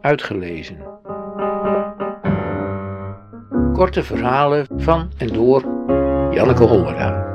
[0.00, 0.78] uitgelezen.
[3.72, 5.62] Korte verhalen van en door
[6.34, 7.28] Janneke Hollera.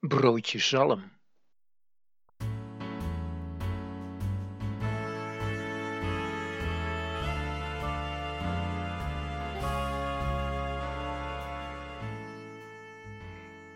[0.00, 1.02] Broodje zalm.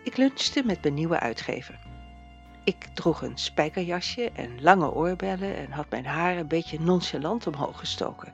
[0.03, 1.90] Ik lunchte met mijn nieuwe uitgever.
[2.63, 7.79] Ik droeg een spijkerjasje en lange oorbellen en had mijn haar een beetje nonchalant omhoog
[7.79, 8.33] gestoken.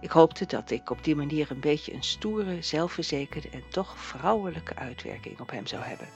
[0.00, 4.76] Ik hoopte dat ik op die manier een beetje een stoere, zelfverzekerde en toch vrouwelijke
[4.76, 6.08] uitwerking op hem zou hebben.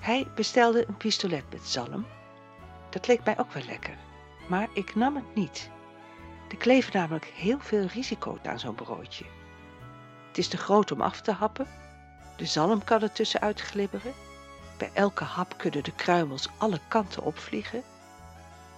[0.00, 2.06] Hij bestelde een pistolet met zalm.
[2.90, 3.96] Dat leek mij ook wel lekker,
[4.48, 5.70] maar ik nam het niet.
[6.48, 9.24] Er kleven namelijk heel veel risico's aan zo'n broodje.
[10.34, 11.66] Het is te groot om af te happen.
[12.36, 14.12] De zalm kan er tussenuit glibberen.
[14.78, 17.82] Bij elke hap kunnen de kruimels alle kanten opvliegen.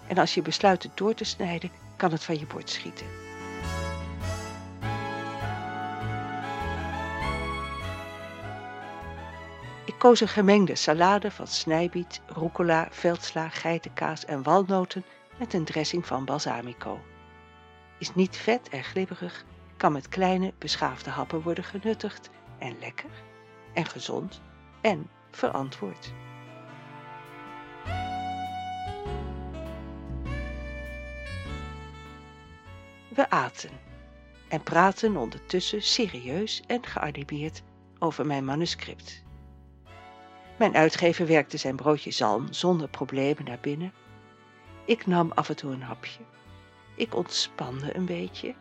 [0.07, 3.07] En als je besluit het door te snijden, kan het van je bord schieten.
[9.85, 15.05] Ik koos een gemengde salade van snijbiet, rucola, veldsla, geitenkaas en walnoten
[15.39, 17.01] met een dressing van balsamico
[17.98, 19.45] is niet vet en glibberig,
[19.77, 23.11] kan met kleine beschaafde happen worden genuttigd en lekker
[23.75, 24.41] en gezond
[24.81, 26.13] en verantwoord.
[33.09, 33.71] We aten
[34.49, 37.63] en praten ondertussen serieus en geanimeerd
[37.99, 39.25] over mijn manuscript.
[40.59, 43.93] Mijn uitgever werkte zijn broodje zalm zonder problemen naar binnen.
[44.85, 46.21] Ik nam af en toe een hapje
[46.97, 48.55] ik ontspande een beetje,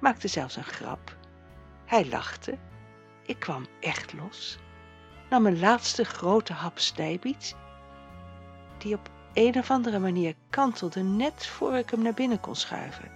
[0.00, 1.16] maakte zelfs een grap.
[1.84, 2.58] Hij lachte.
[3.22, 4.58] Ik kwam echt los,
[5.30, 7.56] nam een laatste grote hap snijbiet,
[8.78, 13.10] die op een of andere manier kantelde net voor ik hem naar binnen kon schuiven,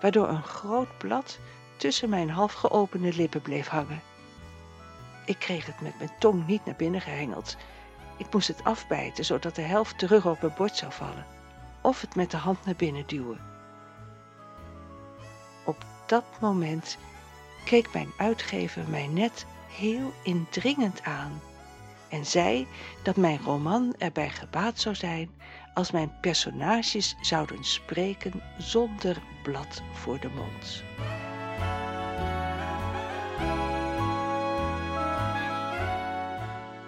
[0.00, 1.38] waardoor een groot blad
[1.76, 4.02] tussen mijn half geopende lippen bleef hangen.
[5.24, 7.56] Ik kreeg het met mijn tong niet naar binnen gehengeld.
[8.16, 11.26] Ik moest het afbijten, zodat de helft terug op mijn bord zou vallen,
[11.80, 13.48] of het met de hand naar binnen duwen
[16.08, 16.98] dat moment
[17.64, 21.40] keek mijn uitgever mij net heel indringend aan
[22.08, 22.66] en zei
[23.02, 25.30] dat mijn roman erbij gebaat zou zijn
[25.74, 30.82] als mijn personages zouden spreken zonder blad voor de mond.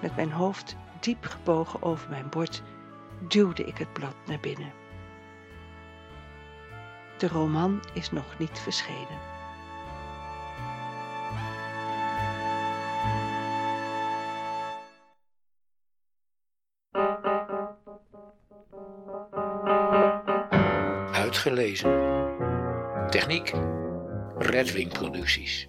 [0.03, 2.63] Met mijn hoofd diep gebogen over mijn bord
[3.29, 4.73] duwde ik het blad naar binnen.
[7.21, 9.19] De roman is nog niet verschenen.
[21.13, 21.91] Uitgelezen.
[23.11, 23.55] Techniek.
[24.39, 25.69] Redwing Producties.